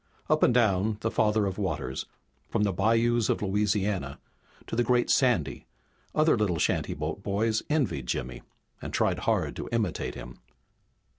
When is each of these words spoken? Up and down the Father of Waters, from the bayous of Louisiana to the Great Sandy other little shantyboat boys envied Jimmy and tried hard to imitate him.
Up 0.31 0.41
and 0.41 0.51
down 0.51 0.97
the 1.01 1.11
Father 1.11 1.45
of 1.45 1.59
Waters, 1.59 2.07
from 2.49 2.63
the 2.63 2.73
bayous 2.73 3.29
of 3.29 3.39
Louisiana 3.43 4.17
to 4.65 4.75
the 4.75 4.83
Great 4.83 5.11
Sandy 5.11 5.67
other 6.15 6.35
little 6.35 6.57
shantyboat 6.57 7.21
boys 7.21 7.61
envied 7.69 8.07
Jimmy 8.07 8.41
and 8.81 8.91
tried 8.95 9.19
hard 9.19 9.55
to 9.57 9.69
imitate 9.71 10.15
him. 10.15 10.39